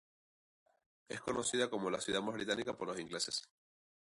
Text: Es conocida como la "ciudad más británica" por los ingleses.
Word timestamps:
Es 1.09 1.21
conocida 1.21 1.69
como 1.69 1.91
la 1.91 2.01
"ciudad 2.01 2.23
más 2.23 2.33
británica" 2.33 2.75
por 2.75 2.87
los 2.87 2.99
ingleses. 2.99 3.47